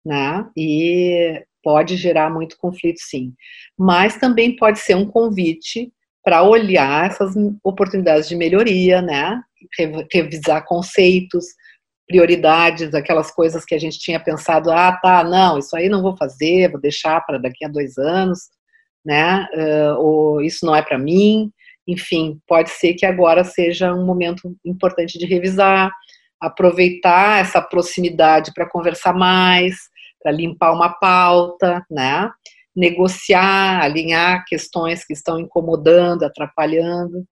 [0.05, 0.47] né?
[0.55, 3.33] E pode gerar muito conflito, sim.
[3.77, 5.91] Mas também pode ser um convite
[6.23, 9.41] para olhar essas oportunidades de melhoria, né?
[10.11, 11.45] Revisar conceitos,
[12.08, 16.15] prioridades, aquelas coisas que a gente tinha pensado, ah, tá, não, isso aí não vou
[16.15, 18.50] fazer, vou deixar para daqui a dois anos,
[19.06, 19.46] né?
[19.54, 21.52] Uh, ou isso não é para mim.
[21.88, 25.91] Enfim, pode ser que agora seja um momento importante de revisar,
[26.39, 29.76] aproveitar essa proximidade para conversar mais,
[30.22, 32.30] para limpar uma pauta, né?
[32.76, 37.26] Negociar, alinhar questões que estão incomodando, atrapalhando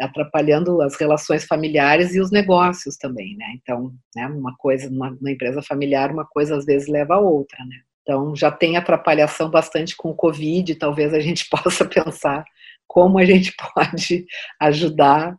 [0.00, 3.46] atrapalhando as relações familiares e os negócios também, né?
[3.62, 7.58] Então, né, uma coisa, uma, uma, empresa familiar, uma coisa às vezes leva a outra,
[7.64, 7.76] né?
[8.02, 12.44] Então, já tem atrapalhação bastante com o Covid, talvez a gente possa pensar
[12.86, 14.26] como a gente pode
[14.60, 15.36] ajudar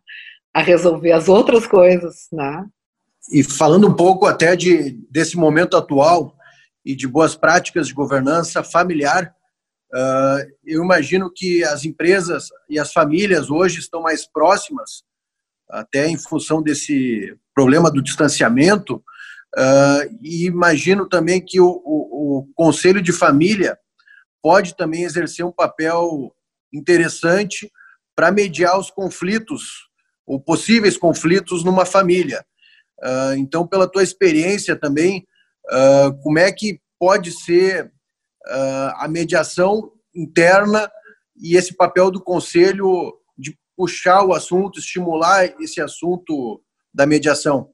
[0.53, 2.65] a resolver as outras coisas, né?
[3.31, 6.35] E falando um pouco até de, desse momento atual
[6.83, 9.35] e de boas práticas de governança familiar,
[10.65, 15.03] eu imagino que as empresas e as famílias hoje estão mais próximas,
[15.69, 19.03] até em função desse problema do distanciamento,
[19.57, 23.77] uh, e imagino também que o, o, o, Conselho de Família
[24.41, 26.33] pode também exercer um papel
[26.71, 27.71] interessante
[28.15, 29.87] para mediar os conflitos,
[30.25, 32.45] ou possíveis conflitos numa família.
[32.99, 35.25] Uh, então, pela tua experiência também,
[36.23, 37.91] como é que pode ser
[38.97, 40.89] a mediação interna
[41.35, 46.61] e esse papel do conselho de puxar o assunto, estimular esse assunto
[46.93, 47.69] da mediação?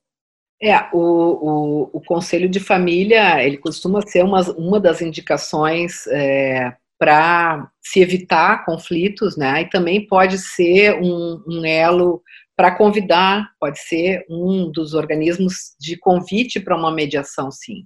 [0.62, 6.73] É, o, o, o conselho de família, ele costuma ser uma, uma das indicações é,
[6.97, 9.62] para se evitar conflitos, né?
[9.62, 12.21] E também pode ser um, um elo
[12.55, 17.86] para convidar, pode ser um dos organismos de convite para uma mediação, sim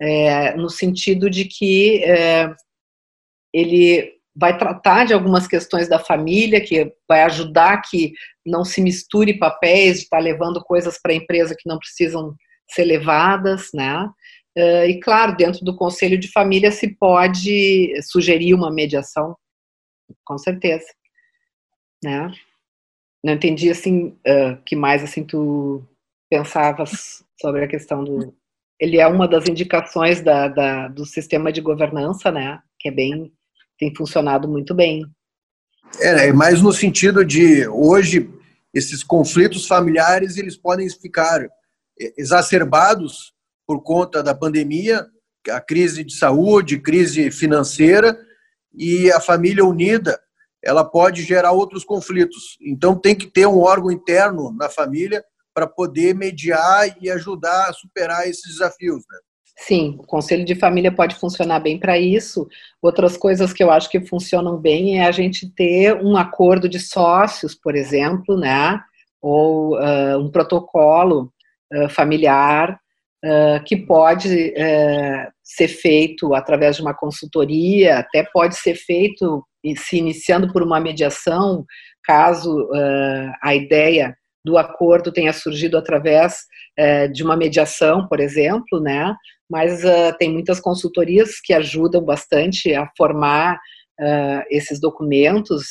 [0.00, 2.54] é, no sentido de que é,
[3.52, 8.12] ele vai tratar de algumas questões da família, que vai ajudar que
[8.44, 12.34] não se misture papéis, de estar tá levando coisas para a empresa que não precisam
[12.68, 14.08] ser levadas, né?
[14.56, 19.36] É, e claro, dentro do conselho de família se pode sugerir uma mediação,
[20.24, 20.86] com certeza,
[22.02, 22.32] né?
[23.24, 25.82] Não entendi assim, uh, que mais assim tu
[26.30, 28.36] pensavas sobre a questão do
[28.80, 32.60] ele é uma das indicações da, da, do sistema de governança, né?
[32.78, 33.32] Que é bem,
[33.78, 35.04] tem funcionado muito bem.
[36.00, 38.30] É, é mais no sentido de hoje
[38.72, 41.46] esses conflitos familiares eles podem ficar
[42.18, 43.32] exacerbados
[43.66, 45.06] por conta da pandemia,
[45.48, 48.18] a crise de saúde, crise financeira
[48.74, 50.20] e a família unida
[50.62, 52.58] ela pode gerar outros conflitos.
[52.60, 55.22] Então tem que ter um órgão interno na família
[55.54, 59.04] para poder mediar e ajudar a superar esses desafios.
[59.08, 59.18] Né?
[59.56, 62.48] Sim, o conselho de família pode funcionar bem para isso.
[62.82, 66.80] Outras coisas que eu acho que funcionam bem é a gente ter um acordo de
[66.80, 68.80] sócios, por exemplo, né?
[69.22, 71.32] Ou uh, um protocolo
[71.72, 72.78] uh, familiar
[73.24, 74.52] uh, que pode
[75.42, 81.64] ser feito através de uma consultoria, até pode ser feito se iniciando por uma mediação,
[82.02, 82.68] caso
[83.42, 84.14] a ideia
[84.44, 86.40] do acordo tenha surgido através
[86.76, 89.14] é, de uma mediação, por exemplo, né?
[89.48, 95.64] Mas uh, tem muitas consultorias que ajudam bastante a formar uh, esses documentos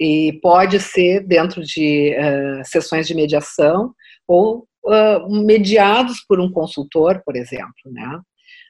[0.00, 3.92] e pode ser dentro de uh, sessões de mediação
[4.26, 4.66] ou
[5.46, 8.20] mediados por um consultor, por exemplo, né?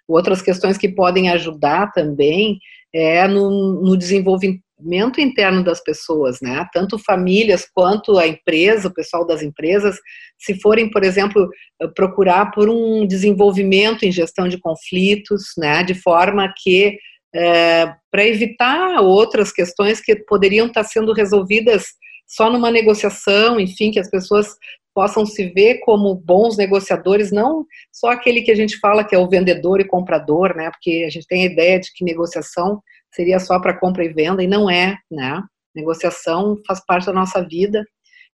[0.06, 2.58] Outras questões que podem ajudar também
[2.94, 6.66] é no, no desenvolvimento desenvolvimento interno das pessoas, né?
[6.72, 9.96] Tanto famílias quanto a empresa, o pessoal das empresas,
[10.38, 11.48] se forem, por exemplo,
[11.94, 15.82] procurar por um desenvolvimento em gestão de conflitos, né?
[15.82, 16.98] De forma que
[17.34, 21.84] é, para evitar outras questões que poderiam estar sendo resolvidas
[22.26, 24.48] só numa negociação, enfim, que as pessoas
[24.94, 29.18] possam se ver como bons negociadores, não só aquele que a gente fala que é
[29.18, 30.70] o vendedor e comprador, né?
[30.70, 32.80] Porque a gente tem a ideia de que negociação
[33.14, 35.42] seria só para compra e venda, e não é, né?
[35.74, 37.84] Negociação faz parte da nossa vida,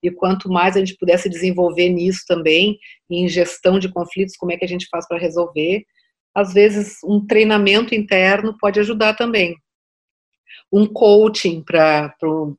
[0.02, 2.78] e quanto mais a gente pudesse desenvolver nisso também,
[3.10, 5.84] em gestão de conflitos, como é que a gente faz para resolver,
[6.34, 9.56] às vezes um treinamento interno pode ajudar também
[10.72, 12.56] um coaching para o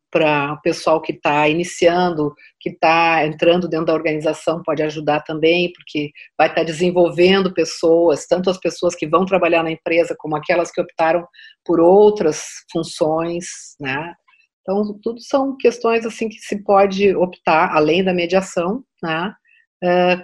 [0.64, 6.48] pessoal que está iniciando, que está entrando dentro da organização, pode ajudar também, porque vai
[6.48, 10.82] estar tá desenvolvendo pessoas, tanto as pessoas que vão trabalhar na empresa, como aquelas que
[10.82, 11.26] optaram
[11.66, 13.46] por outras funções,
[13.80, 14.14] né?
[14.62, 19.34] Então, tudo são questões assim que se pode optar, além da mediação, né?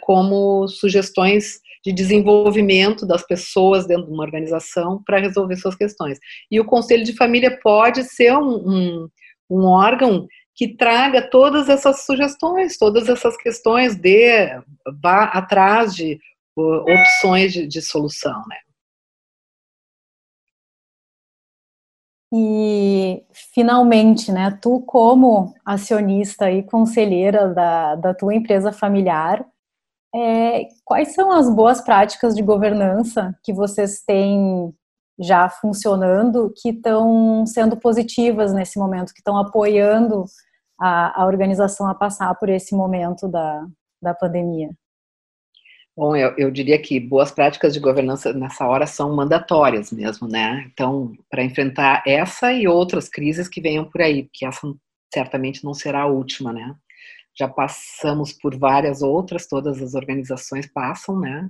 [0.02, 6.18] Como sugestões de desenvolvimento das pessoas dentro de uma organização para resolver suas questões.
[6.50, 9.10] E o conselho de família pode ser um, um,
[9.50, 14.50] um órgão que traga todas essas sugestões, todas essas questões de
[15.02, 16.18] vá atrás de
[16.58, 18.58] opções de, de solução, né?
[22.34, 22.85] E,
[23.54, 29.46] finalmente, né, tu como acionista e conselheira da, da tua empresa familiar,
[30.16, 34.74] é, quais são as boas práticas de governança que vocês têm
[35.20, 40.26] já funcionando, que estão sendo positivas nesse momento, que estão apoiando
[40.80, 43.66] a, a organização a passar por esse momento da,
[44.02, 44.70] da pandemia?
[45.98, 50.66] Bom, eu, eu, diria que boas práticas de governança nessa hora são mandatórias mesmo, né?
[50.74, 54.68] Então, para enfrentar essa e outras crises que venham por aí, porque essa
[55.14, 56.76] certamente não será a última, né?
[57.38, 61.50] Já passamos por várias outras, todas as organizações passam, né?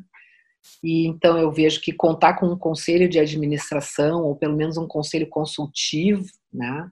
[0.83, 4.87] E então eu vejo que contar com um conselho de administração, ou pelo menos um
[4.87, 6.89] conselho consultivo, né?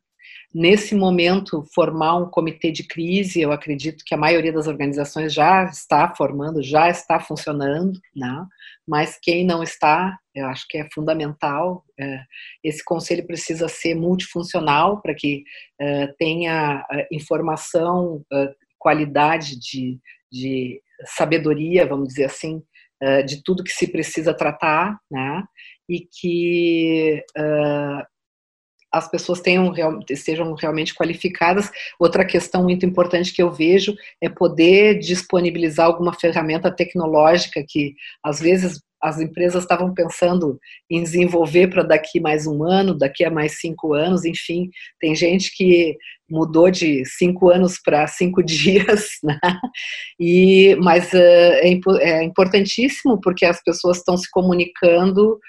[0.54, 5.64] Nesse momento, formar um comitê de crise, eu acredito que a maioria das organizações já
[5.64, 8.46] está formando, já está funcionando, né?
[8.88, 11.84] mas quem não está, eu acho que é fundamental.
[12.00, 12.20] É,
[12.64, 15.44] esse conselho precisa ser multifuncional para que
[15.82, 18.24] é, tenha é, informação,
[18.78, 19.98] qualidade de,
[20.32, 22.62] de sabedoria, vamos dizer assim,
[23.26, 25.44] de tudo que se precisa tratar, né?
[25.90, 27.22] e que
[28.94, 29.74] as pessoas tenham,
[30.08, 31.72] estejam realmente qualificadas.
[32.00, 38.40] Outra questão muito importante que eu vejo é poder disponibilizar alguma ferramenta tecnológica que, às
[38.40, 43.60] vezes, as empresas estavam pensando em desenvolver para daqui mais um ano, daqui a mais
[43.60, 44.70] cinco anos, enfim,
[45.00, 45.98] tem gente que
[46.30, 49.40] mudou de cinco anos para cinco dias, né?
[50.20, 55.40] E, mas uh, é, é, importantíssimo porque as pessoas estão se comunicando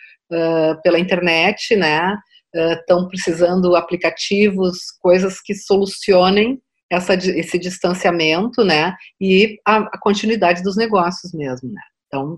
[0.82, 2.16] pela internet, né?
[2.54, 10.76] Estão precisando aplicativos, coisas que solucionem essa, esse distanciamento, né, e a, a continuidade dos
[10.76, 11.80] negócios mesmo, né.
[12.06, 12.34] Então,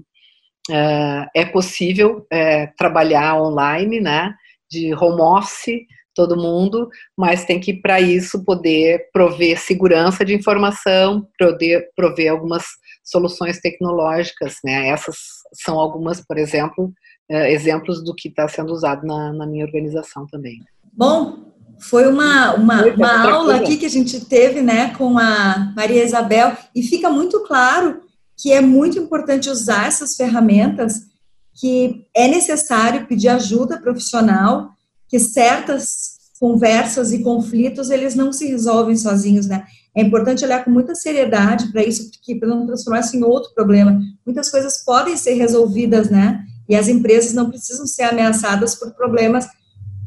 [0.71, 4.35] uh, é possível uh, trabalhar online, né,
[4.71, 11.29] de home office, todo mundo, mas tem que, para isso, poder prover segurança de informação,
[11.39, 12.65] poder prover algumas
[13.05, 15.17] soluções tecnológicas, né, essas
[15.53, 16.93] são algumas, por exemplo,
[17.29, 20.63] é, exemplos do que está sendo usado na, na, minha organização também.
[20.93, 26.05] Bom, foi uma, uma, uma aula aqui que a gente teve né, com a Maria
[26.05, 28.01] Isabel e fica muito claro
[28.37, 31.07] que é muito importante usar essas ferramentas,
[31.55, 34.71] que é necessário pedir ajuda profissional,
[35.09, 39.65] que certas conversas e conflitos eles não se resolvem sozinhos, né?
[39.97, 43.55] É importante olhar com muita seriedade para isso, porque para não transformar isso em outro
[43.55, 43.99] problema.
[44.27, 46.45] Muitas coisas podem ser resolvidas, né?
[46.69, 49.47] E as empresas não precisam ser ameaçadas por problemas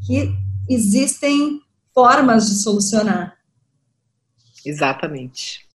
[0.06, 0.32] que
[0.68, 1.60] existem
[1.94, 3.36] formas de solucionar.
[4.64, 5.66] Exatamente.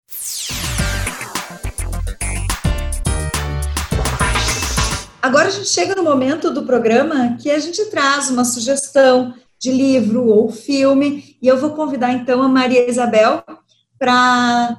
[5.20, 9.72] Agora a gente chega no momento do programa que a gente traz uma sugestão de
[9.72, 13.42] livro ou filme, e eu vou convidar então a Maria Isabel
[13.98, 14.76] para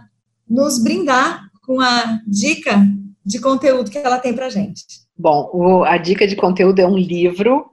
[0.48, 2.82] nos brindar com a dica
[3.26, 4.86] de conteúdo que ela tem para gente.
[5.18, 7.72] Bom, o, a dica de conteúdo é um livro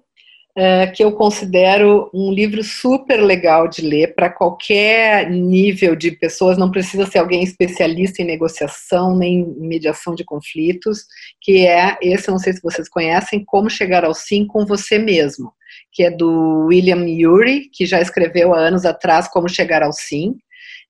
[0.56, 6.56] uh, que eu considero um livro super legal de ler para qualquer nível de pessoas,
[6.56, 11.04] não precisa ser alguém especialista em negociação nem em mediação de conflitos,
[11.40, 15.52] que é esse, não sei se vocês conhecem, Como Chegar ao Sim com Você Mesmo,
[15.92, 20.36] que é do William Ury, que já escreveu há anos atrás Como Chegar ao Sim,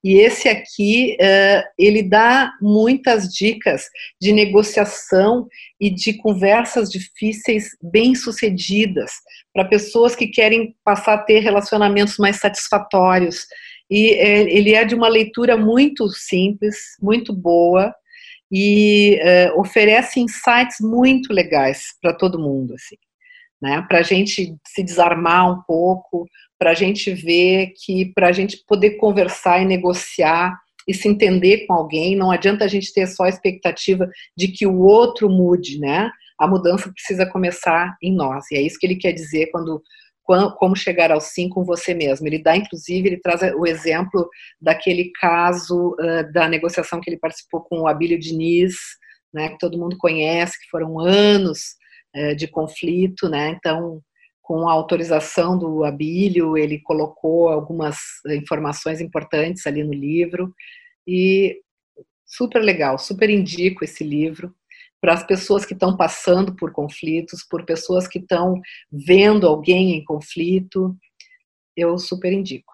[0.05, 3.87] e esse aqui, uh, ele dá muitas dicas
[4.21, 5.49] de negociação
[5.81, 9.13] e de conversas difíceis bem sucedidas
[9.55, 13.47] para pessoas que querem passar a ter relacionamentos mais satisfatórios.
[13.91, 17.95] E é, ele é de uma leitura muito simples, muito boa
[18.53, 22.97] e uh, oferece insights muito legais para todo mundo, assim,
[23.65, 23.83] né?
[23.89, 28.62] Para a gente se desarmar um pouco, para a gente ver que para a gente
[28.69, 30.55] poder conversar e negociar
[30.87, 34.07] e se entender com alguém, não adianta a gente ter só a expectativa
[34.37, 36.11] de que o outro mude, né?
[36.39, 38.45] A mudança precisa começar em nós.
[38.51, 39.83] E é isso que ele quer dizer quando
[40.59, 42.27] como chegar ao sim com você mesmo.
[42.27, 44.29] Ele dá, inclusive, ele traz o exemplo
[44.61, 48.75] daquele caso uh, da negociação que ele participou com o Abílio Diniz,
[49.33, 51.77] né, que todo mundo conhece, que foram anos
[52.37, 54.01] de conflito, né, então
[54.41, 57.97] com a autorização do Abílio, ele colocou algumas
[58.29, 60.55] informações importantes ali no livro.
[61.09, 61.62] E
[62.27, 64.55] super legal, super indico esse livro
[65.01, 68.61] para as pessoas que estão passando por conflitos, por pessoas que estão
[68.93, 70.95] vendo alguém em conflito,
[71.75, 72.73] eu super indico.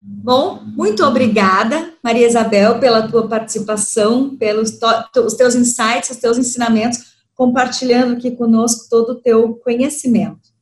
[0.00, 4.76] Bom, muito obrigada, Maria Isabel, pela tua participação, pelos
[5.24, 7.11] os teus insights, os teus ensinamentos,
[7.42, 10.52] compartilhando aqui conosco todo o teu conhecimento.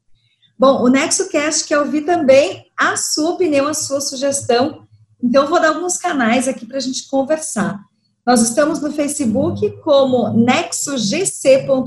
[0.59, 4.89] Bom, o NexoCast quer ouvir também a sua opinião, a sua sugestão.
[5.23, 7.79] Então, vou dar alguns canais aqui para a gente conversar.
[8.27, 11.85] Nós estamos no Facebook como nexogc.com.br.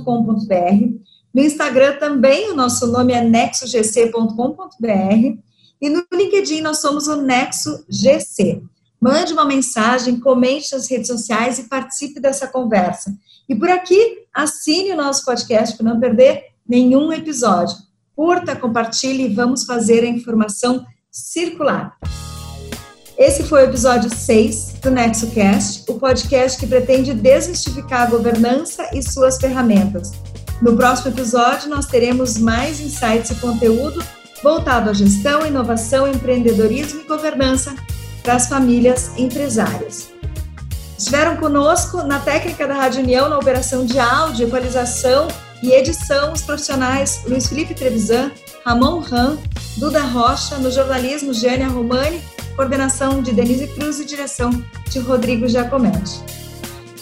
[1.33, 5.39] No Instagram também, o nosso nome é nexogc.com.br.
[5.81, 8.61] E no LinkedIn nós somos o Nexo GC.
[9.01, 13.11] Mande uma mensagem, comente nas redes sociais e participe dessa conversa.
[13.47, 17.75] E por aqui, assine o nosso podcast para não perder nenhum episódio.
[18.15, 21.97] Curta, compartilhe e vamos fazer a informação circular.
[23.17, 29.03] Esse foi o episódio 6 do NexoCast, o podcast que pretende desmistificar a governança e
[29.03, 30.11] suas ferramentas.
[30.61, 34.03] No próximo episódio, nós teremos mais insights e conteúdo
[34.41, 37.75] voltado à gestão, inovação, empreendedorismo e governança
[38.23, 40.12] para as famílias empresárias.
[40.97, 45.27] Estiveram conosco na técnica da Rádio União, na operação de áudio, equalização
[45.61, 48.31] e edição, os profissionais Luiz Felipe Trevisan,
[48.65, 49.37] Ramon Ram,
[49.77, 52.21] Duda Rocha, no jornalismo Gênia Romani,
[52.55, 54.51] coordenação de Denise Cruz e direção
[54.89, 56.21] de Rodrigo Giacometti.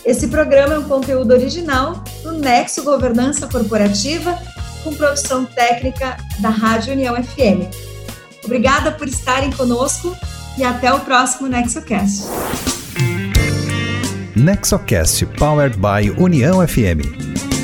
[0.06, 4.40] Esse programa é um conteúdo original do Nexo Governança Corporativa
[4.84, 7.70] com produção técnica da Rádio União FM.
[8.44, 10.16] Obrigada por estarem conosco
[10.58, 12.24] e até o próximo NexoCast.
[14.36, 17.61] NexoCast Powered by União FM.